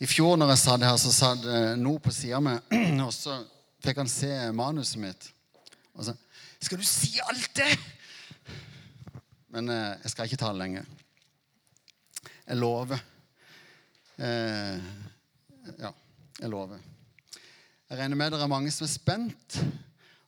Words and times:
I 0.00 0.08
fjor 0.08 0.38
når 0.40 0.54
jeg 0.54 0.62
satt 0.62 0.84
her, 0.86 0.96
så 0.96 1.12
satt 1.12 1.46
noe 1.76 2.00
på 2.00 2.12
sida 2.14 2.40
meg, 2.40 2.64
og 3.06 3.12
så 3.12 3.36
fikk 3.84 4.00
han 4.00 4.08
se 4.08 4.32
manuset 4.56 5.00
mitt. 5.02 5.30
Og 5.94 6.06
så 6.08 6.16
Skal 6.60 6.80
du 6.80 6.84
si 6.84 7.18
alt 7.24 7.50
det?! 7.56 7.72
Men 9.50 9.68
eh, 9.72 9.98
jeg 10.04 10.12
skal 10.12 10.28
ikke 10.28 10.38
ta 10.38 10.52
det 10.52 10.60
lenge. 10.60 10.82
Jeg 12.46 12.58
lover. 12.60 13.00
Eh, 14.20 14.90
ja, 15.80 15.90
jeg 16.38 16.52
lover. 16.52 16.78
Jeg 17.90 17.98
regner 17.98 18.20
med 18.20 18.30
det 18.30 18.42
er 18.44 18.52
mange 18.52 18.70
som 18.70 18.86
er 18.86 18.92
spent, 18.92 19.58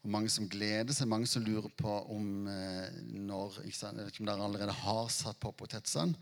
og 0.03 0.11
mange 0.11 0.31
som 0.35 0.49
gleder 0.51 0.95
seg, 0.95 1.11
mange 1.11 1.29
som 1.31 1.45
lurer 1.47 1.71
på 1.79 1.93
om 2.11 2.49
eh, 2.51 3.03
når 3.15 3.61
ikke 3.63 3.77
sant? 3.79 4.01
Jeg 4.01 4.09
vet 4.09 4.17
ikke 4.17 4.25
om 4.25 4.31
dere 4.33 4.49
allerede 4.49 4.75
har 4.81 5.13
satt 5.15 5.39
på 5.43 5.53
potetsene, 5.55 6.19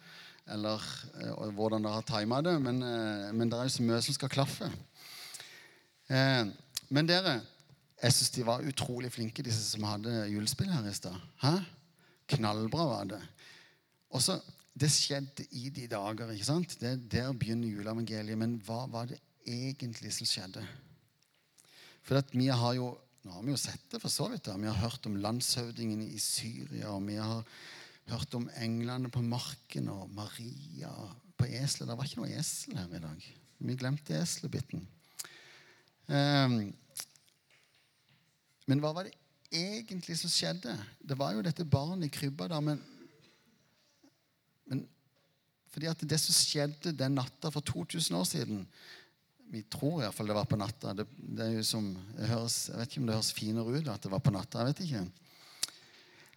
eller 0.52 0.84
eh, 1.22 1.46
hvordan 1.56 1.86
dere 1.86 1.96
har 1.96 2.08
tima 2.08 2.42
det, 2.44 2.58
men, 2.60 2.82
eh, 2.84 3.30
men 3.32 3.48
det 3.48 3.56
er 3.56 3.70
jo 3.70 3.76
så 3.78 3.86
mye 3.86 4.02
som 4.04 4.16
skal 4.18 4.32
klaffe. 4.32 4.68
Eh, 6.12 6.44
men 6.92 7.08
dere, 7.08 7.38
jeg 8.02 8.16
syns 8.16 8.32
de 8.36 8.46
var 8.48 8.68
utrolig 8.68 9.12
flinke, 9.14 9.44
disse 9.46 9.64
som 9.72 9.88
hadde 9.88 10.26
julespill 10.32 10.72
her 10.72 10.88
i 10.90 10.96
stad. 10.96 11.16
Knallbra 12.30 12.86
var 12.88 13.12
det. 13.14 13.20
Og 14.10 14.22
så, 14.24 14.40
Det 14.80 14.88
skjedde 14.88 15.44
i 15.50 15.68
de 15.68 15.88
dager. 15.90 16.30
ikke 16.30 16.46
sant? 16.46 16.76
Det, 16.80 17.10
der 17.10 17.32
begynner 17.32 17.68
juleevangeliet. 17.68 18.38
Men 18.38 18.54
hva 18.64 18.86
var 18.88 19.08
det 19.10 19.18
egentlig 19.44 20.12
som 20.14 20.26
skjedde? 20.26 20.62
For 22.06 22.16
at 22.16 22.30
vi 22.32 22.46
har 22.46 22.74
jo 22.78 22.94
nå 23.20 23.34
har 23.34 23.44
vi 23.44 23.52
jo 23.52 23.60
sett 23.60 23.84
det, 23.92 24.00
for 24.00 24.12
så 24.12 24.28
vidt. 24.32 24.46
da. 24.48 24.56
Vi 24.56 24.68
har 24.70 24.80
hørt 24.80 25.06
om 25.06 25.18
landshøvdingene 25.20 26.06
i 26.08 26.18
Syria, 26.22 26.88
og 26.94 27.04
vi 27.06 27.18
har 27.20 27.42
hørt 28.10 28.34
om 28.34 28.48
englene 28.56 29.10
på 29.12 29.22
marken 29.22 29.90
og 29.92 30.10
Maria 30.16 30.92
på 31.36 31.48
eselet. 31.48 31.90
Det 31.90 31.98
var 31.98 32.08
ikke 32.08 32.22
noe 32.22 32.38
esel 32.40 32.78
her 32.80 32.96
i 32.96 33.02
dag. 33.02 33.26
Vi 33.60 33.76
glemte 33.76 34.16
eselbiten. 34.16 34.86
Um, 36.08 36.62
men 38.70 38.80
hva 38.82 38.94
var 38.96 39.06
det 39.06 39.14
egentlig 39.50 40.16
som 40.18 40.32
skjedde? 40.32 40.72
Det 40.98 41.18
var 41.18 41.34
jo 41.34 41.44
dette 41.44 41.66
barnet 41.68 42.08
i 42.08 42.14
krybba 42.14 42.48
der, 42.50 42.64
men, 42.64 42.80
men 44.70 44.86
fordi 45.70 45.90
at 45.90 46.02
det 46.08 46.18
som 46.22 46.34
skjedde 46.34 46.96
den 46.96 47.18
natta 47.18 47.52
for 47.52 47.62
2000 47.66 48.16
år 48.16 48.26
siden 48.26 48.64
Vi 49.50 49.64
tror 49.66 50.04
iallfall 50.04 50.30
det 50.30 50.36
var 50.36 50.46
på 50.46 50.58
natta. 50.60 50.94
Det, 50.94 51.06
det 51.18 51.46
er 51.46 51.56
jo 51.56 51.64
som, 51.66 51.90
høres, 52.18 52.68
jeg 52.70 52.78
vet 52.78 52.92
ikke 52.92 53.02
om 53.02 53.08
det 53.08 53.16
høres 53.16 53.32
finere 53.34 53.74
ut 53.80 53.90
at 53.90 54.04
det 54.06 54.12
var 54.12 54.22
på 54.22 54.32
natta. 54.34 54.62
jeg 54.62 54.70
vet 54.70 54.82
ikke. 54.86 55.04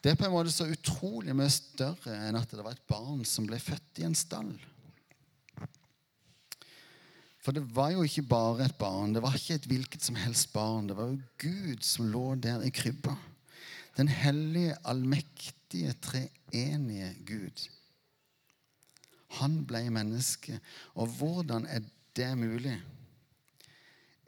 Det 0.04 0.12
er 0.12 0.20
på 0.20 0.26
en 0.28 0.34
måte 0.34 0.52
så 0.52 0.66
utrolig 0.68 1.36
mye 1.38 1.52
større 1.54 2.16
enn 2.26 2.36
at 2.36 2.52
det 2.52 2.64
var 2.66 2.76
et 2.76 2.88
barn 2.90 3.22
som 3.28 3.46
ble 3.48 3.60
født 3.62 4.02
i 4.02 4.08
en 4.08 4.18
stall. 4.18 4.50
For 7.44 7.56
det 7.56 7.64
var 7.76 7.92
jo 7.92 8.06
ikke 8.08 8.26
bare 8.28 8.66
et 8.66 8.76
barn. 8.80 9.14
Det 9.16 9.22
var 9.24 9.36
ikke 9.36 9.58
et 9.60 9.68
hvilket 9.68 10.04
som 10.04 10.18
helst 10.20 10.50
barn. 10.56 10.88
Det 10.90 10.96
var 10.98 11.12
jo 11.12 11.22
Gud 11.44 11.84
som 11.84 12.08
lå 12.12 12.26
der 12.40 12.64
i 12.64 12.72
krybba. 12.72 13.16
Den 13.98 14.08
hellige, 14.10 14.78
allmektige, 14.88 15.94
treenige 16.02 17.14
Gud. 17.28 17.66
Han 19.40 19.62
ble 19.68 19.86
menneske. 19.92 20.60
Og 20.96 21.12
hvordan 21.20 21.68
er 21.68 21.84
det 22.16 22.32
mulig? 22.40 22.78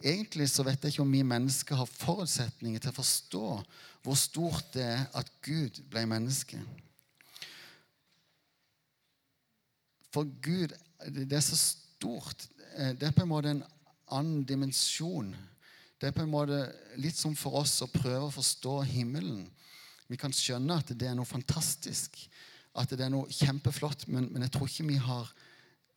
Egentlig 0.03 0.49
så 0.51 0.65
vet 0.67 0.83
jeg 0.83 0.93
ikke 0.93 1.05
om 1.05 1.13
vi 1.13 1.23
mennesker 1.23 1.79
har 1.79 1.89
forutsetninger 1.89 2.81
til 2.83 2.91
å 2.91 2.97
forstå 2.97 3.45
hvor 4.05 4.17
stort 4.19 4.73
det 4.75 4.83
er 4.85 5.05
at 5.17 5.29
Gud 5.45 5.79
ble 5.89 6.03
menneske. 6.09 6.59
For 10.13 10.27
Gud, 10.43 10.75
det 11.11 11.33
er 11.33 11.43
så 11.43 11.57
stort. 11.59 12.47
Eh, 12.77 12.93
det 12.95 13.07
er 13.07 13.15
på 13.15 13.25
en 13.25 13.31
måte 13.31 13.51
en 13.51 13.63
annen 14.13 14.43
dimensjon. 14.47 15.33
Det 15.99 16.09
er 16.09 16.15
på 16.15 16.23
en 16.23 16.31
måte 16.31 16.59
litt 17.01 17.17
som 17.17 17.35
for 17.39 17.57
oss 17.63 17.79
å 17.81 17.89
prøve 17.91 18.27
å 18.27 18.35
forstå 18.35 18.77
himmelen. 18.91 19.45
Vi 20.11 20.19
kan 20.21 20.33
skjønne 20.35 20.77
at 20.79 20.93
det 20.93 21.09
er 21.09 21.17
noe 21.17 21.27
fantastisk, 21.27 22.19
at 22.77 22.91
det 22.93 23.07
er 23.07 23.13
noe 23.13 23.31
kjempeflott, 23.31 24.05
men, 24.11 24.27
men 24.31 24.45
jeg 24.45 24.53
tror 24.53 24.69
ikke 24.69 24.89
vi 24.91 24.99
har, 25.01 25.31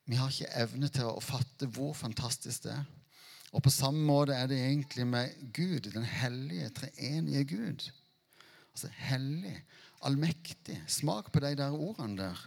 vi 0.09 0.17
har 0.17 0.33
ikke 0.33 0.55
evne 0.63 0.89
til 0.95 1.11
å 1.11 1.23
fatte 1.23 1.69
hvor 1.75 1.93
fantastisk 1.99 2.65
det 2.65 2.73
er. 2.79 2.87
Og 3.53 3.63
på 3.65 3.73
samme 3.73 4.03
måte 4.05 4.37
er 4.37 4.49
det 4.51 4.59
egentlig 4.61 5.07
med 5.09 5.53
Gud, 5.57 5.91
den 5.95 6.05
hellige, 6.05 6.69
treenige 6.77 7.45
Gud. 7.49 7.87
Altså 8.75 8.91
hellig, 9.09 9.55
allmektig. 10.05 10.77
Smak 10.87 11.33
på 11.33 11.41
de 11.41 11.55
der 11.57 11.73
ordene 11.73 12.19
der. 12.21 12.43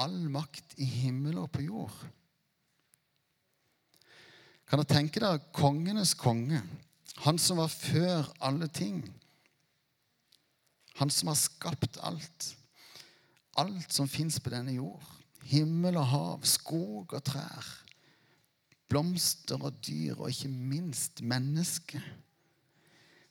All 0.00 0.30
makt 0.32 0.74
i 0.80 0.84
himmel 0.88 1.38
og 1.38 1.50
på 1.52 1.62
jord. 1.66 1.98
Kan 4.68 4.80
du 4.80 4.88
tenke 4.88 5.20
deg 5.20 5.50
kongenes 5.52 6.14
konge? 6.16 6.62
Han 7.26 7.38
som 7.38 7.60
var 7.60 7.68
før 7.68 8.30
alle 8.40 8.70
ting. 8.72 9.02
Han 10.96 11.12
som 11.12 11.28
har 11.28 11.36
skapt 11.36 12.00
alt. 12.00 12.48
Alt 13.60 13.92
som 13.92 14.08
fins 14.08 14.40
på 14.40 14.50
denne 14.50 14.72
jord. 14.72 15.04
Himmel 15.44 15.98
og 16.00 16.06
hav, 16.08 16.44
skog 16.48 17.12
og 17.12 17.24
trær. 17.26 17.68
Blomster 18.92 19.62
og 19.64 19.78
dyr, 19.86 20.18
og 20.18 20.28
ikke 20.28 20.50
minst 20.52 21.22
menneske. 21.24 22.02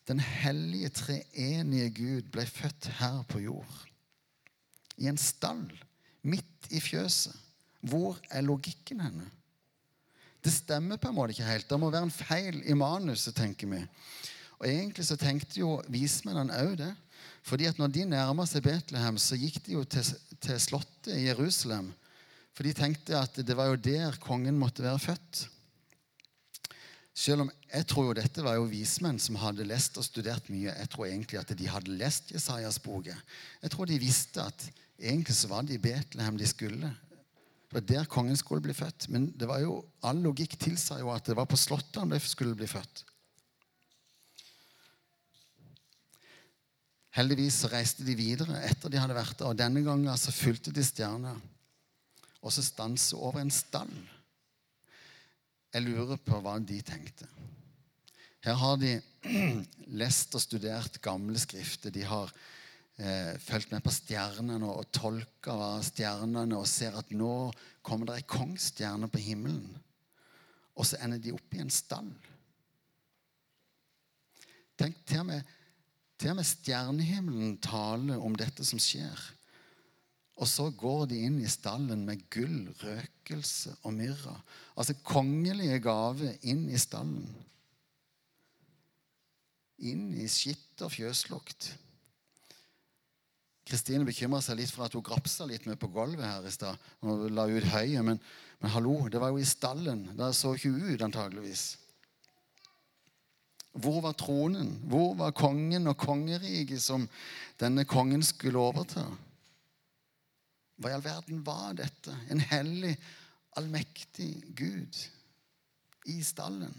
Den 0.10 0.20
hellige 0.20 0.90
treenige 0.90 1.92
Gud 1.94 2.32
ble 2.34 2.46
født 2.50 2.90
her 2.98 3.22
på 3.30 3.44
jord. 3.44 3.78
I 4.98 5.08
en 5.12 5.22
stall, 5.22 5.68
midt 6.26 6.72
i 6.74 6.82
fjøset. 6.82 7.38
Hvor 7.82 8.18
er 8.30 8.46
logikken 8.46 9.02
henne? 9.02 9.30
Det 10.42 10.54
stemmer 10.54 10.98
på 10.98 11.10
en 11.10 11.18
måte 11.18 11.36
ikke 11.36 11.46
helt. 11.46 11.70
Det 11.70 11.80
må 11.80 11.90
være 11.94 12.10
en 12.10 12.14
feil 12.14 12.62
i 12.66 12.74
manuset, 12.78 13.36
tenker 13.38 13.70
vi. 13.70 13.82
Og 14.60 14.68
Egentlig 14.70 15.06
så 15.06 15.18
tenkte 15.18 15.60
jo 15.60 15.78
vismennene 15.90 16.58
òg 16.66 16.76
det. 16.82 16.92
Fordi 17.46 17.66
at 17.70 17.78
når 17.78 17.94
de 17.94 18.06
nærma 18.10 18.46
seg 18.50 18.66
Betlehem, 18.66 19.18
så 19.18 19.38
gikk 19.38 19.62
de 19.66 19.78
jo 19.78 19.84
til, 19.86 20.06
til 20.42 20.60
slottet 20.62 21.14
i 21.16 21.28
Jerusalem. 21.28 21.92
For 22.52 22.68
de 22.68 22.76
tenkte 22.76 23.16
at 23.16 23.38
det 23.40 23.56
var 23.58 23.72
jo 23.72 23.80
der 23.80 24.18
kongen 24.24 24.60
måtte 24.60 24.84
være 24.84 25.00
født. 25.00 25.46
Selv 27.22 27.46
om 27.46 27.52
jeg 27.68 27.86
tror 27.92 28.10
jo 28.10 28.18
dette 28.18 28.44
var 28.44 28.56
jo 28.58 28.70
vismenn 28.72 29.20
som 29.20 29.38
hadde 29.40 29.68
lest 29.68 29.98
og 30.00 30.06
studert 30.08 30.48
mye. 30.52 30.72
Jeg 30.72 30.90
tror 30.92 31.08
egentlig 31.08 31.40
at 31.42 31.52
de 31.58 31.70
hadde 31.70 31.96
lest 32.00 32.32
Jesajas 32.32 32.80
boke. 32.84 33.16
Jeg 33.62 33.74
tror 33.74 33.88
de 33.88 34.00
visste 34.00 34.44
at 34.44 34.68
egentlig 34.98 35.36
så 35.36 35.52
var 35.52 35.68
det 35.68 35.76
i 35.76 35.84
Betlehem 35.84 36.40
de 36.40 36.48
skulle. 36.48 36.92
Det 37.72 37.78
var 37.78 37.88
der 37.88 38.10
kongen 38.12 38.40
skulle 38.40 38.64
bli 38.64 38.76
født. 38.76 39.10
Men 39.12 39.30
det 39.36 39.48
var 39.48 39.62
jo, 39.64 39.78
all 40.04 40.24
logikk 40.24 40.58
tilsa 40.60 41.00
jo 41.00 41.12
at 41.14 41.28
det 41.28 41.38
var 41.40 41.48
på 41.52 41.60
slottet 41.60 42.02
han 42.02 42.16
skulle 42.20 42.56
bli 42.56 42.68
født. 42.68 43.06
Heldigvis 47.16 47.62
så 47.64 47.70
reiste 47.72 48.08
de 48.08 48.16
videre 48.16 48.62
etter 48.64 48.92
de 48.92 49.00
hadde 49.00 49.16
vært 49.16 49.36
der. 49.40 49.52
Og 49.52 49.60
denne 49.60 49.84
gangen 49.84 50.20
så 50.20 50.32
fulgte 50.36 50.72
de 50.72 50.84
stjerna. 50.84 51.36
Og 52.42 52.54
så 52.54 52.64
stanse 52.66 53.18
over 53.18 53.42
en 53.42 53.54
stall. 53.54 53.94
Jeg 55.72 55.86
lurer 55.86 56.20
på 56.20 56.40
hva 56.44 56.58
de 56.60 56.80
tenkte. 56.84 57.28
Her 58.42 58.58
har 58.58 58.80
de 58.82 58.96
lest 60.02 60.34
og 60.36 60.44
studert 60.44 60.98
gamle 61.04 61.40
skrifter. 61.40 61.94
De 61.94 62.04
har 62.08 62.32
eh, 62.98 63.38
fulgt 63.40 63.72
med 63.72 63.84
på 63.86 63.94
stjernene 63.94 64.68
og 64.68 64.90
tolka 64.96 65.78
stjernene 65.86 66.58
og 66.58 66.68
ser 66.70 66.98
at 66.98 67.14
nå 67.14 67.52
kommer 67.86 68.10
det 68.10 68.20
ei 68.20 68.28
kongsstjerne 68.30 69.10
på 69.12 69.22
himmelen. 69.22 69.70
Og 70.76 70.88
så 70.88 70.98
ender 71.04 71.22
de 71.22 71.36
opp 71.36 71.56
i 71.56 71.62
en 71.62 71.74
stall. 71.74 72.10
Tenk, 74.82 74.98
til 75.06 75.22
og 75.22 75.28
med, 75.30 75.46
med 76.26 76.48
stjernehimmelen 76.48 77.58
taler 77.62 78.22
om 78.22 78.34
dette 78.38 78.66
som 78.66 78.82
skjer. 78.82 79.20
Og 80.42 80.50
så 80.50 80.72
går 80.74 81.06
de 81.12 81.20
inn 81.28 81.38
i 81.44 81.50
stallen 81.50 82.02
med 82.08 82.24
gull, 82.34 82.72
røkelse 82.82 83.76
og 83.86 83.94
myrra. 83.94 84.34
Altså 84.74 84.98
kongelige 85.06 85.78
gaver 85.86 86.34
inn 86.50 86.66
i 86.74 86.82
stallen. 86.82 87.28
Inn 89.86 90.10
i 90.18 90.26
skitt 90.30 90.82
og 90.82 90.94
fjøslukt. 90.96 91.70
Kristine 93.70 94.06
bekymra 94.08 94.42
seg 94.42 94.58
litt 94.58 94.74
for 94.74 94.88
at 94.88 94.98
hun 94.98 95.06
grapsa 95.06 95.46
litt 95.48 95.68
med 95.70 95.78
på 95.80 95.92
gulvet 95.94 96.26
her 96.26 96.50
i 96.50 96.54
stad. 96.54 96.90
Hun 97.06 97.30
la 97.38 97.46
ut 97.46 97.70
høyet, 97.72 98.02
men, 98.04 98.18
men, 98.58 98.74
hallo, 98.74 98.98
det 99.14 99.22
var 99.22 99.30
jo 99.32 99.40
i 99.40 99.48
stallen. 99.48 100.08
Der 100.18 100.34
så 100.36 100.56
ikke 100.58 100.74
hun 100.74 100.90
ut, 100.90 101.06
antageligvis. 101.06 101.66
Hvor 103.78 104.02
var 104.04 104.18
tronen? 104.20 104.74
Hvor 104.90 105.14
var 105.22 105.38
kongen 105.38 105.88
og 105.88 106.02
kongeriket 106.02 106.82
som 106.84 107.06
denne 107.62 107.86
kongen 107.88 108.26
skulle 108.26 108.60
overta? 108.60 109.06
Hva 110.82 110.90
i 110.90 110.96
all 110.98 111.06
verden 111.06 111.44
var 111.46 111.76
dette? 111.78 112.14
En 112.34 112.42
hellig, 112.42 112.96
allmektig 113.60 114.32
Gud 114.58 114.98
i 116.10 116.18
stallen. 116.26 116.74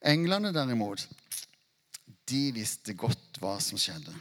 Englene, 0.00 0.54
derimot, 0.56 1.04
de 2.30 2.44
visste 2.56 2.94
godt 2.96 3.42
hva 3.42 3.58
som 3.60 3.80
skjedde. 3.80 4.14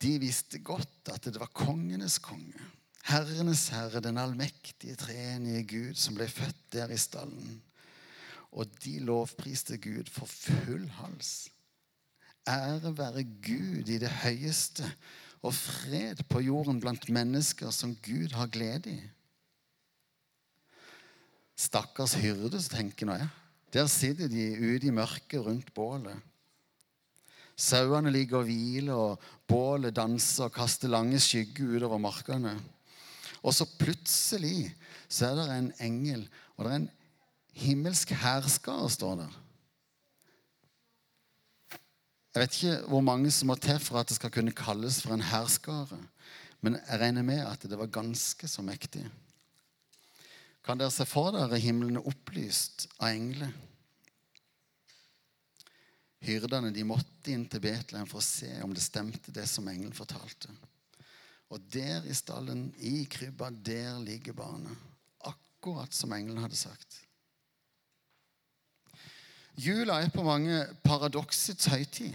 De 0.00 0.14
visste 0.22 0.62
godt 0.64 1.10
at 1.12 1.28
det 1.28 1.36
var 1.42 1.52
kongenes 1.52 2.16
konge. 2.24 2.56
Herrenes 3.10 3.66
Herre, 3.74 4.00
den 4.00 4.20
allmektige, 4.20 4.96
treenige 4.96 5.66
Gud, 5.68 5.96
som 6.00 6.16
ble 6.16 6.28
født 6.30 6.68
der 6.72 6.92
i 6.94 7.00
stallen. 7.00 7.58
Og 8.56 8.70
de 8.80 8.96
lovpriste 9.04 9.76
Gud 9.82 10.08
for 10.08 10.30
full 10.30 10.88
hals. 11.02 11.50
Ære 12.48 12.94
være 12.96 13.24
Gud 13.44 13.90
i 13.92 13.98
det 14.00 14.10
høyeste, 14.22 14.88
og 15.40 15.54
fred 15.56 16.20
på 16.28 16.42
jorden 16.44 16.80
blant 16.82 17.06
mennesker 17.12 17.72
som 17.72 17.94
Gud 18.04 18.34
har 18.36 18.50
glede 18.52 18.92
i. 18.92 19.00
Stakkars 21.60 22.16
hyrde, 22.20 22.60
tenker 22.72 23.08
nå 23.08 23.16
jeg. 23.20 23.28
Der 23.72 23.86
sitter 23.88 24.28
de 24.28 24.44
ute 24.58 24.88
i 24.88 24.94
mørket 24.94 25.44
rundt 25.44 25.72
bålet. 25.76 26.16
Sauene 27.60 28.12
ligger 28.12 28.40
og 28.40 28.48
hviler, 28.48 28.96
og 28.96 29.20
bålet 29.48 29.96
danser 29.96 30.48
og 30.48 30.54
kaster 30.56 30.88
lange 30.88 31.20
skygger 31.20 31.76
utover 31.76 32.00
markene. 32.00 32.54
Og 33.44 33.54
så 33.56 33.66
plutselig 33.78 34.72
så 35.08 35.30
er 35.30 35.38
det 35.38 35.46
en 35.56 35.70
engel, 35.84 36.24
og 36.56 36.64
det 36.64 36.72
er 36.72 36.80
en 36.82 36.90
himmelsk 37.60 38.12
hærskare, 38.16 38.90
står 38.90 39.22
der. 39.22 39.39
Jeg 42.30 42.44
vet 42.44 42.56
ikke 42.56 42.74
hvor 42.92 43.02
mange 43.02 43.30
som 43.34 43.50
må 43.50 43.56
til 43.58 43.80
for 43.82 43.98
at 43.98 44.10
det 44.10 44.16
skal 44.20 44.30
kunne 44.30 44.54
kalles 44.54 45.00
for 45.02 45.16
en 45.16 45.24
hærskare, 45.24 45.98
men 46.62 46.76
jeg 46.78 47.00
regner 47.00 47.26
med 47.26 47.42
at 47.42 47.64
det 47.66 47.78
var 47.78 47.90
ganske 47.90 48.48
så 48.48 48.62
mektig. 48.62 49.02
Kan 50.62 50.78
dere 50.78 50.92
se 50.94 51.06
for 51.08 51.32
dere 51.34 51.58
himlene 51.58 52.02
opplyst 52.06 52.86
av 53.00 53.10
engler? 53.16 53.50
Hyrdene 56.20 56.70
de 56.70 56.84
måtte 56.84 57.32
inn 57.32 57.46
til 57.48 57.62
Betlehem 57.64 58.06
for 58.06 58.20
å 58.20 58.24
se 58.24 58.52
om 58.62 58.74
det 58.76 58.84
stemte, 58.84 59.32
det 59.32 59.48
som 59.48 59.66
engelen 59.72 59.96
fortalte. 59.96 60.52
Og 61.50 61.64
der 61.72 62.04
i 62.06 62.14
stallen, 62.14 62.68
i 62.78 63.08
krybba, 63.10 63.48
der 63.50 63.98
ligger 64.04 64.36
barnet. 64.38 64.76
Akkurat 65.26 65.96
som 65.96 66.12
engelen 66.14 66.44
hadde 66.44 66.60
sagt. 66.60 67.00
Jula 69.60 69.98
er 70.00 70.12
på 70.14 70.22
mange 70.24 70.62
paradoksets 70.86 71.66
høytid. 71.68 72.14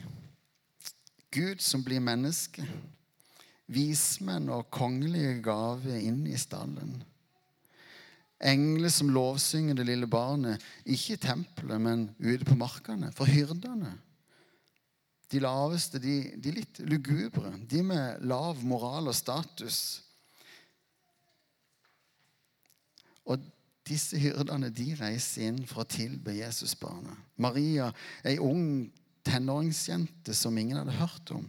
Gud 1.35 1.61
som 1.61 1.83
blir 1.85 2.01
menneske. 2.01 2.63
Vismenn 3.69 4.49
og 4.53 4.71
kongelige 4.73 5.35
gaver 5.45 5.99
inn 5.99 6.23
i 6.25 6.37
stallen. 6.41 6.95
Engler 8.41 8.89
som 8.93 9.11
lovsynger 9.13 9.77
det 9.77 9.85
lille 9.87 10.09
barnet, 10.09 10.63
ikke 10.85 11.15
i 11.15 11.21
tempelet, 11.21 11.81
men 11.81 12.07
ute 12.19 12.47
på 12.47 12.57
markene, 12.57 13.11
for 13.15 13.29
hyrdene. 13.29 13.93
De 15.31 15.41
laveste, 15.41 16.01
de, 16.01 16.17
de 16.41 16.53
litt 16.53 16.81
lugubre, 16.85 17.53
de 17.61 17.83
med 17.85 18.25
lav 18.25 18.61
moral 18.65 19.09
og 19.11 19.17
status. 19.17 19.79
Og 23.25 23.41
disse 23.85 24.17
hyrdene 24.17 24.71
de 24.73 24.91
reiser 24.97 25.49
inn 25.49 25.61
for 25.69 25.83
å 25.83 25.89
tilbe 25.89 26.33
Jesusbarnet. 26.33 27.17
Maria, 27.41 27.91
ei 28.25 28.39
ung 28.41 28.87
tenåringsjente 29.25 30.33
som 30.37 30.57
ingen 30.57 30.79
hadde 30.81 30.97
hørt 30.99 31.33
om, 31.35 31.45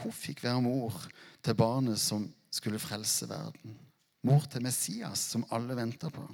hun 0.00 0.14
fikk 0.14 0.44
være 0.46 0.62
mor 0.64 0.96
til 1.44 1.56
barnet 1.58 2.00
som 2.00 2.24
skulle 2.50 2.80
frelse 2.82 3.28
verden. 3.30 3.76
Mor 4.26 4.44
til 4.50 4.64
Messias, 4.64 5.22
som 5.32 5.46
alle 5.54 5.76
venter 5.76 6.12
på. 6.12 6.24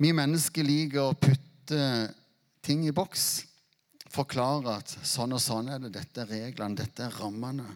Vi 0.00 0.10
mennesker 0.16 0.66
liker 0.66 1.10
å 1.10 1.18
putte 1.18 1.80
ting 2.64 2.86
i 2.88 2.94
boks. 2.94 3.44
Forklare 4.14 4.78
at 4.80 4.94
sånn 5.06 5.34
og 5.36 5.42
sånn 5.42 5.70
er 5.74 5.82
det. 5.82 5.92
Dette 5.98 6.24
er 6.24 6.30
reglene, 6.30 6.78
dette 6.78 7.06
er 7.06 7.20
rammene. 7.20 7.66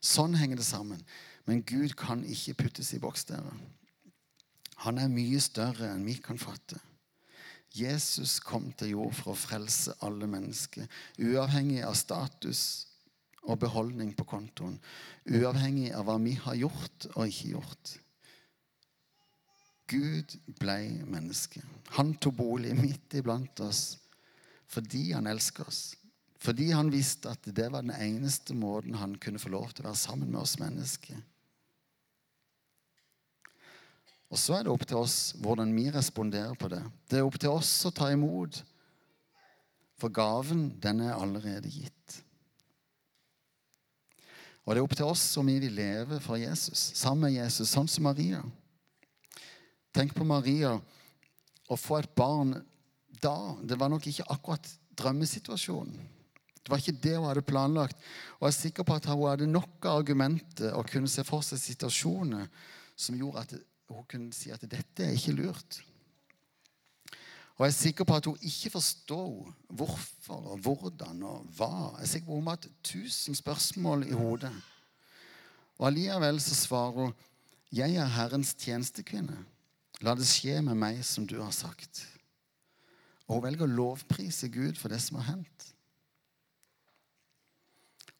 Sånn 0.00 0.36
henger 0.38 0.60
det 0.60 0.68
sammen. 0.68 1.02
Men 1.48 1.64
Gud 1.66 1.96
kan 1.98 2.22
ikke 2.24 2.56
puttes 2.64 2.92
i 2.96 3.00
boks, 3.02 3.26
dere. 3.28 3.52
Han 4.84 5.00
er 5.00 5.12
mye 5.12 5.40
større 5.42 5.90
enn 5.92 6.06
vi 6.06 6.16
kan 6.22 6.40
fatte. 6.40 6.78
Jesus 7.76 8.38
kom 8.42 8.72
til 8.74 8.96
jord 8.96 9.14
for 9.14 9.32
å 9.32 9.38
frelse 9.38 9.94
alle 10.02 10.26
mennesker, 10.30 10.88
uavhengig 11.22 11.84
av 11.86 11.94
status 11.98 12.62
og 13.46 13.60
beholdning 13.62 14.12
på 14.16 14.26
kontoen. 14.28 14.76
Uavhengig 15.30 15.92
av 15.94 16.08
hva 16.08 16.16
vi 16.22 16.34
har 16.40 16.58
gjort 16.58 17.10
og 17.14 17.28
ikke 17.28 17.52
gjort. 17.54 17.94
Gud 19.90 20.36
ble 20.60 20.78
menneske. 21.06 21.62
Han 21.96 22.14
tok 22.22 22.36
bolig 22.38 22.74
midt 22.78 23.18
iblant 23.18 23.62
oss 23.66 23.98
fordi 24.70 25.08
han 25.10 25.26
elsker 25.26 25.66
oss. 25.66 25.96
Fordi 26.40 26.68
han 26.70 26.92
visste 26.92 27.32
at 27.32 27.48
det 27.50 27.66
var 27.72 27.82
den 27.82 27.96
eneste 27.96 28.54
måten 28.54 28.94
han 28.96 29.16
kunne 29.20 29.40
få 29.42 29.50
lov 29.52 29.72
til 29.74 29.84
å 29.84 29.90
være 29.90 29.98
sammen 29.98 30.30
med 30.30 30.40
oss 30.44 30.60
mennesker. 30.60 31.18
Og 34.30 34.38
så 34.38 34.56
er 34.56 34.66
det 34.66 34.72
opp 34.72 34.86
til 34.86 35.00
oss 35.00 35.32
hvordan 35.42 35.72
vi 35.74 35.88
responderer 35.90 36.54
på 36.58 36.70
det. 36.70 36.82
Det 37.10 37.18
er 37.18 37.26
opp 37.26 37.38
til 37.40 37.50
oss 37.50 37.72
å 37.88 37.94
ta 37.94 38.12
imot. 38.14 38.60
For 40.00 40.12
gaven, 40.14 40.70
den 40.80 41.02
er 41.04 41.18
allerede 41.18 41.68
gitt. 41.68 42.20
Og 44.64 44.72
det 44.72 44.78
er 44.78 44.86
opp 44.86 44.94
til 44.94 45.10
oss 45.10 45.24
om 45.40 45.48
vi 45.50 45.58
vil 45.64 45.74
leve 45.74 46.20
for 46.22 46.38
Jesus, 46.38 46.92
sammen 46.94 47.26
med 47.26 47.40
Jesus, 47.40 47.72
sånn 47.72 47.90
som 47.90 48.06
Maria. 48.06 48.44
Tenk 49.90 50.14
på 50.14 50.24
Maria. 50.24 50.76
Å 51.70 51.78
få 51.78 52.00
et 52.00 52.10
barn 52.18 52.56
da 53.20 53.54
Det 53.62 53.76
var 53.76 53.90
nok 53.92 54.06
ikke 54.08 54.24
akkurat 54.32 54.64
drømmesituasjonen. 54.96 55.98
Det 56.60 56.70
var 56.72 56.80
ikke 56.80 57.00
det 57.02 57.16
hun 57.16 57.26
hadde 57.28 57.44
planlagt. 57.44 57.98
Og 58.38 58.46
jeg 58.46 58.54
er 58.54 58.56
sikker 58.56 58.86
på 58.86 58.96
at 58.96 59.08
hun 59.10 59.26
hadde 59.26 59.48
nok 59.50 59.88
argumenter 59.90 60.72
og 60.78 60.88
kunne 60.88 61.10
se 61.10 61.24
for 61.26 61.44
seg 61.44 61.60
situasjoner 61.60 62.46
som 62.96 63.18
gjorde 63.18 63.42
at 63.44 63.54
hun 63.96 64.06
kunne 64.10 64.34
si 64.36 64.52
at 64.54 64.62
dette 64.62 65.04
er 65.04 65.16
ikke 65.16 65.36
lurt. 65.38 65.80
Og 67.60 67.66
jeg 67.66 67.74
er 67.74 67.76
sikker 67.76 68.06
på 68.08 68.16
at 68.16 68.26
hun 68.26 68.38
ikke 68.40 68.70
forstår 68.72 69.50
hvorfor 69.68 70.54
og 70.54 70.60
hvordan 70.64 71.22
og 71.28 71.48
hva. 71.58 71.72
Jeg 71.98 72.06
er 72.06 72.12
sikker 72.14 72.26
på 72.26 72.32
at 72.32 72.38
hun 72.38 72.48
har 72.48 72.56
hatt 72.56 72.68
tusen 72.82 73.36
spørsmål 73.36 74.06
i 74.08 74.16
hodet. 74.16 74.52
Og 75.78 75.90
allikevel 75.90 76.40
så 76.40 76.54
svarer 76.54 76.90
hun, 76.92 77.14
'Jeg 77.72 77.94
er 77.94 78.04
Herrens 78.04 78.54
tjenestekvinne. 78.54 79.44
La 80.00 80.14
det 80.14 80.26
skje 80.26 80.62
med 80.62 80.74
meg 80.74 81.04
som 81.04 81.26
du 81.26 81.42
har 81.42 81.50
sagt.' 81.50 82.06
Og 83.28 83.34
hun 83.34 83.42
velger 83.42 83.62
å 83.62 83.76
lovprise 83.76 84.48
Gud 84.48 84.74
for 84.74 84.88
det 84.88 85.00
som 85.02 85.16
har 85.20 85.36
hendt. 85.36 85.74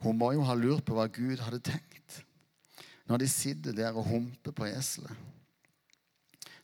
Hun 0.00 0.18
må 0.18 0.32
jo 0.32 0.44
ha 0.46 0.54
lurt 0.54 0.84
på 0.84 0.94
hva 0.94 1.06
Gud 1.06 1.38
hadde 1.38 1.60
tenkt 1.60 2.24
når 3.10 3.16
de 3.24 3.28
sitter 3.28 3.72
der 3.74 3.96
og 3.98 4.06
humper 4.06 4.54
på 4.54 4.64
eselet. 4.64 5.10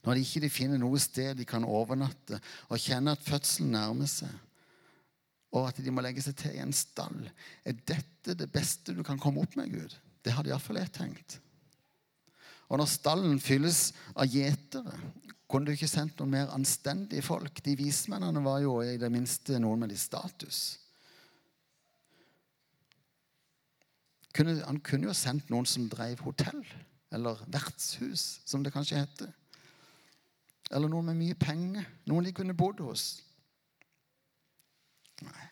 Når 0.07 0.15
de 0.15 0.23
ikke 0.23 0.49
finner 0.53 0.79
noe 0.79 0.99
sted 1.03 1.35
de 1.35 1.45
kan 1.47 1.65
overnatte 1.67 2.39
og 2.71 2.79
kjenner 2.79 3.17
at 3.17 3.25
fødselen 3.27 3.73
nærmer 3.75 4.07
seg, 4.07 4.31
og 5.51 5.67
at 5.67 5.81
de 5.83 5.91
må 5.91 6.03
legge 6.03 6.23
seg 6.23 6.35
til 6.39 6.55
i 6.55 6.61
en 6.63 6.71
stall. 6.75 7.25
Er 7.67 7.75
dette 7.87 8.35
det 8.39 8.47
beste 8.51 8.95
du 8.95 9.03
kan 9.03 9.19
komme 9.19 9.43
opp 9.43 9.57
med, 9.59 9.73
Gud? 9.73 9.95
Det 10.23 10.31
hadde 10.35 10.51
iallfall 10.51 10.79
jeg 10.79 10.93
tenkt. 10.95 11.37
Og 12.67 12.79
når 12.79 12.89
stallen 12.91 13.39
fylles 13.43 13.89
av 14.15 14.27
gjetere, 14.31 14.95
kunne 15.47 15.67
du 15.67 15.75
ikke 15.75 15.87
sendt 15.91 16.19
noen 16.19 16.33
mer 16.33 16.55
anstendige 16.55 17.23
folk? 17.23 17.61
De 17.63 17.75
vismennene 17.79 18.43
var 18.43 18.59
jo 18.63 18.77
i 18.83 18.97
det 18.99 19.11
minste 19.11 19.59
noen 19.63 19.83
med 19.83 19.93
litt 19.93 20.03
status. 20.03 20.77
han 24.37 24.77
kunne 24.85 25.07
jo 25.07 25.15
sendt 25.17 25.47
noen 25.49 25.65
som 25.65 25.87
drev 25.89 26.19
hotell, 26.21 26.59
eller 27.09 27.39
vertshus, 27.49 28.37
som 28.45 28.61
det 28.61 28.69
kanskje 28.75 28.99
heter. 28.99 29.31
Eller 30.71 30.91
noen 30.91 31.11
med 31.11 31.19
mye 31.19 31.37
penger. 31.39 31.85
Noen 32.09 32.27
de 32.27 32.33
kunne 32.35 32.57
bodd 32.57 32.81
hos. 32.83 33.05
Nei. 35.23 35.47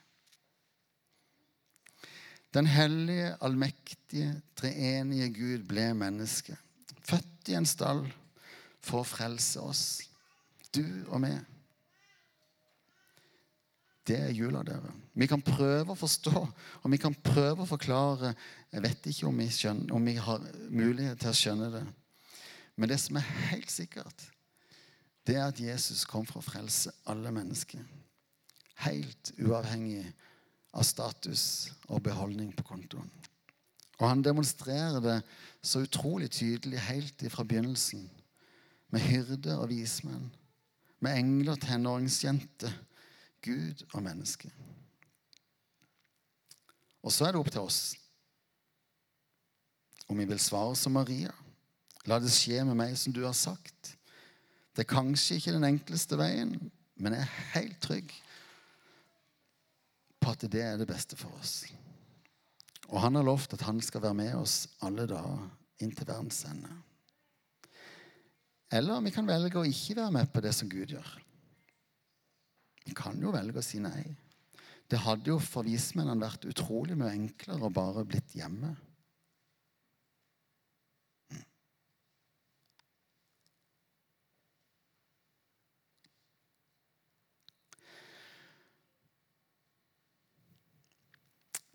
Den 2.56 2.68
hellige, 2.72 3.34
allmektige, 3.44 4.30
treenige 4.56 5.32
Gud 5.36 5.66
ble 5.68 5.90
menneske. 5.98 6.56
Født 7.04 7.52
i 7.52 7.58
en 7.58 7.68
stall 7.68 8.06
for 8.86 9.02
å 9.02 9.08
frelse 9.08 9.60
oss. 9.60 9.84
Du 10.72 10.86
og 11.10 11.20
meg. 11.24 11.42
Det 14.06 14.20
er 14.22 14.36
jula, 14.38 14.62
dere. 14.64 14.94
Vi 15.18 15.28
kan 15.28 15.42
prøve 15.42 15.96
å 15.96 15.98
forstå 15.98 16.36
og 16.38 16.92
vi 16.94 17.00
kan 17.02 17.16
prøve 17.26 17.64
å 17.64 17.70
forklare. 17.70 18.36
Jeg 18.72 18.84
vet 18.86 19.10
ikke 19.10 19.28
om 19.32 19.40
vi, 19.42 19.50
skjønner, 19.50 19.96
om 19.98 20.06
vi 20.06 20.16
har 20.22 20.44
mulighet 20.70 21.24
til 21.24 21.32
å 21.32 21.40
skjønne 21.40 21.72
det. 21.74 21.84
Men 22.76 22.92
det 22.92 23.00
som 23.02 23.18
er 23.18 23.30
helt 23.50 23.72
sikkert, 23.72 24.28
det 25.28 25.36
er 25.36 25.48
at 25.48 25.60
Jesus 25.60 26.06
kom 26.06 26.26
for 26.28 26.42
å 26.42 26.46
frelse 26.46 26.94
alle 27.10 27.32
mennesker. 27.34 27.82
Helt 28.86 29.32
uavhengig 29.40 30.04
av 30.76 30.86
status 30.86 31.72
og 31.88 32.04
beholdning 32.06 32.52
på 32.56 32.66
kontoen. 32.68 33.10
Og 33.96 34.10
han 34.10 34.24
demonstrerer 34.24 35.00
det 35.02 35.20
så 35.64 35.82
utrolig 35.86 36.30
tydelig 36.36 36.82
helt 36.90 37.24
ifra 37.24 37.46
begynnelsen. 37.48 38.10
Med 38.94 39.02
hyrde 39.02 39.56
og 39.58 39.70
vismenn, 39.72 40.28
med 41.02 41.18
engler, 41.18 41.58
tenåringsjenter, 41.60 42.72
Gud 43.42 43.82
og 43.94 44.04
menneske. 44.06 44.52
Og 47.06 47.14
så 47.14 47.28
er 47.28 47.34
det 47.34 47.42
opp 47.42 47.52
til 47.54 47.66
oss. 47.66 47.96
om 50.08 50.18
vi 50.18 50.26
vil 50.26 50.40
svare 50.40 50.76
som 50.76 50.94
Maria. 50.94 51.34
La 52.06 52.20
det 52.22 52.30
skje 52.34 52.62
med 52.68 52.78
meg 52.78 52.94
som 52.98 53.14
du 53.14 53.24
har 53.26 53.34
sagt. 53.34 53.95
Det 54.76 54.84
er 54.84 54.92
kanskje 54.92 55.40
ikke 55.40 55.56
den 55.56 55.68
enkleste 55.70 56.18
veien, 56.20 56.56
men 57.00 57.16
jeg 57.16 57.24
er 57.24 57.52
helt 57.56 57.78
trygg 57.84 58.12
på 60.20 60.34
at 60.34 60.44
det 60.52 60.64
er 60.66 60.80
det 60.82 60.88
beste 60.90 61.16
for 61.20 61.32
oss. 61.40 61.62
Og 62.92 63.00
han 63.02 63.16
har 63.16 63.26
lovt 63.26 63.56
at 63.56 63.64
han 63.66 63.80
skal 63.82 64.04
være 64.04 64.18
med 64.20 64.34
oss 64.38 64.66
alle 64.86 65.08
dager 65.10 65.48
inntil 65.84 66.08
verdens 66.10 66.44
ende. 66.50 66.72
Eller 68.76 69.04
vi 69.06 69.14
kan 69.16 69.28
velge 69.30 69.62
å 69.62 69.68
ikke 69.68 69.96
være 70.00 70.14
med 70.18 70.32
på 70.34 70.44
det 70.44 70.52
som 70.58 70.70
Gud 70.70 70.92
gjør. 70.92 71.12
Vi 72.86 72.94
kan 72.98 73.18
jo 73.22 73.34
velge 73.34 73.62
å 73.62 73.66
si 73.66 73.80
nei. 73.82 74.04
Det 74.86 75.02
hadde 75.02 75.32
jo 75.32 75.40
for 75.42 75.66
vismennene 75.66 76.22
vært 76.22 76.46
utrolig 76.50 76.98
mye 77.00 77.16
enklere 77.16 77.66
å 77.66 77.74
bare 77.74 78.04
blitt 78.06 78.36
hjemme. 78.38 78.76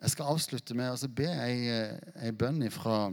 Jeg 0.01 0.15
skal 0.15 0.31
avslutte 0.33 0.75
med 0.77 0.95
å 0.95 1.09
be 1.13 1.27
ei, 1.29 1.73
ei 2.25 2.31
bønn 2.33 2.63
fra 2.73 3.11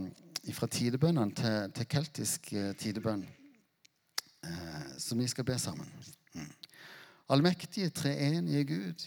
tidebønnene 0.72 1.36
til, 1.36 1.66
til 1.76 1.88
keltisk 1.92 2.48
eh, 2.56 2.70
tidebønn, 2.80 3.26
eh, 4.48 4.86
som 4.96 5.20
vi 5.20 5.26
skal 5.28 5.44
be 5.44 5.58
sammen. 5.60 5.90
Mm. 6.32 6.48
Allmektige, 7.28 7.92
treenige 7.92 8.64
Gud, 8.70 9.04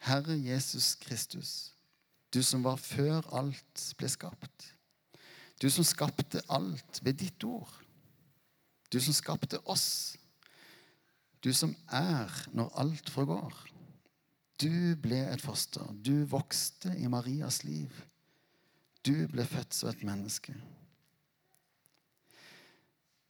Herre 0.00 0.38
Jesus 0.40 0.94
Kristus, 1.02 1.74
du 2.32 2.40
som 2.42 2.64
var 2.64 2.80
før 2.80 3.20
alt 3.36 3.84
ble 4.00 4.08
skapt. 4.08 4.70
Du 5.60 5.68
som 5.68 5.84
skapte 5.84 6.40
alt 6.48 7.02
ved 7.04 7.20
ditt 7.20 7.44
ord. 7.44 7.68
Du 8.88 8.96
som 9.00 9.12
skapte 9.12 9.60
oss. 9.68 10.16
Du 11.44 11.52
som 11.52 11.76
er 11.92 12.32
når 12.56 12.72
alt 12.80 13.10
forgår. 13.12 13.52
Du 14.58 14.96
ble 14.98 15.20
et 15.22 15.42
foster. 15.42 15.86
Du 15.94 16.24
vokste 16.26 16.90
i 16.98 17.06
Marias 17.10 17.62
liv. 17.62 17.92
Du 19.06 19.14
ble 19.30 19.44
født 19.46 19.76
som 19.76 19.92
et 19.92 20.02
menneske. 20.06 20.54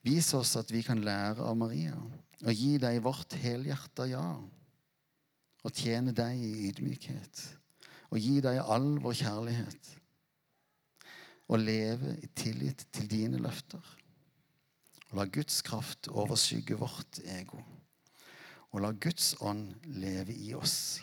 Vis 0.08 0.30
oss 0.32 0.54
at 0.56 0.70
vi 0.72 0.80
kan 0.86 1.02
lære 1.04 1.44
av 1.44 1.58
Maria 1.58 1.98
og 1.98 2.54
gi 2.54 2.78
deg 2.80 3.02
vårt 3.04 3.34
helhjerta 3.36 4.06
ja. 4.08 4.24
Og 5.66 5.74
tjene 5.74 6.14
deg 6.16 6.38
i 6.40 6.68
ydmykhet 6.70 7.42
og 8.08 8.22
gi 8.24 8.38
deg 8.40 8.62
all 8.62 8.94
vår 9.04 9.18
kjærlighet. 9.20 9.90
Og 11.52 11.60
leve 11.60 12.14
i 12.24 12.30
tillit 12.36 12.86
til 12.92 13.08
dine 13.10 13.40
løfter. 13.40 13.84
Og 15.10 15.20
la 15.20 15.26
Guds 15.28 15.60
kraft 15.64 16.08
overskygge 16.08 16.78
vårt 16.80 17.20
ego. 17.36 17.60
Og 18.72 18.80
la 18.84 18.94
Guds 18.96 19.34
ånd 19.44 19.74
leve 20.00 20.32
i 20.32 20.54
oss 20.56 21.02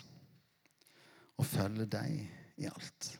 og 1.36 1.46
følge 1.46 1.86
deg 1.92 2.18
i 2.56 2.68
alt. 2.68 3.12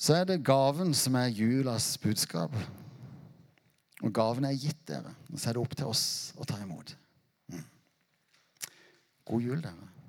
Så 0.00 0.14
er 0.16 0.24
det 0.24 0.40
gaven 0.44 0.94
som 0.96 1.16
er 1.20 1.28
julas 1.28 1.92
budskap. 2.00 2.54
Og 4.00 4.12
gaven 4.16 4.46
er 4.48 4.56
gitt 4.56 4.80
dere. 4.88 5.12
Så 5.36 5.50
er 5.50 5.58
det 5.58 5.60
opp 5.60 5.76
til 5.76 5.90
oss 5.92 6.04
å 6.40 6.46
ta 6.48 6.56
imot. 6.62 6.94
Mm. 7.52 7.66
God 9.28 9.44
jul, 9.44 9.60
dere. 9.60 9.99